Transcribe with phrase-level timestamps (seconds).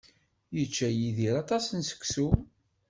[0.55, 2.27] Yečča Yidir aṭas n seksu.